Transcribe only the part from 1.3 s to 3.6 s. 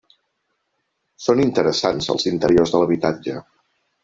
interessants els interiors de l'habitatge.